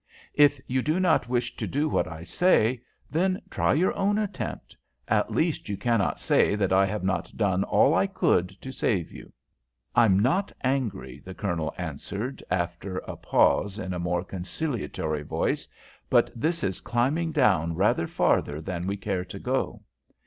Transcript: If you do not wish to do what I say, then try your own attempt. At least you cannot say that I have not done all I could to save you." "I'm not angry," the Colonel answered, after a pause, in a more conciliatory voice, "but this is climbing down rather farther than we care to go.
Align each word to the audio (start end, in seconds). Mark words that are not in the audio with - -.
If 0.33 0.59
you 0.65 0.81
do 0.81 0.99
not 0.99 1.29
wish 1.29 1.55
to 1.57 1.67
do 1.67 1.87
what 1.87 2.07
I 2.07 2.23
say, 2.23 2.81
then 3.11 3.39
try 3.51 3.73
your 3.75 3.95
own 3.95 4.17
attempt. 4.17 4.75
At 5.07 5.29
least 5.31 5.69
you 5.69 5.77
cannot 5.77 6.19
say 6.19 6.55
that 6.55 6.73
I 6.73 6.87
have 6.87 7.03
not 7.03 7.31
done 7.37 7.63
all 7.63 7.93
I 7.93 8.07
could 8.07 8.49
to 8.61 8.71
save 8.71 9.11
you." 9.11 9.31
"I'm 9.93 10.17
not 10.17 10.51
angry," 10.63 11.19
the 11.23 11.35
Colonel 11.35 11.71
answered, 11.77 12.41
after 12.49 12.97
a 12.97 13.15
pause, 13.15 13.77
in 13.77 13.93
a 13.93 13.99
more 13.99 14.23
conciliatory 14.23 15.21
voice, 15.21 15.67
"but 16.09 16.31
this 16.35 16.63
is 16.63 16.81
climbing 16.81 17.31
down 17.31 17.75
rather 17.75 18.07
farther 18.07 18.59
than 18.59 18.87
we 18.87 18.97
care 18.97 19.23
to 19.25 19.37
go. 19.37 19.83